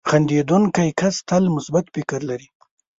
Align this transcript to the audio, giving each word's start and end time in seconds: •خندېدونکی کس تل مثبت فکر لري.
•خندېدونکی 0.09 0.89
کس 0.99 1.15
تل 1.27 1.43
مثبت 1.55 1.85
فکر 1.95 2.19
لري. 2.29 2.47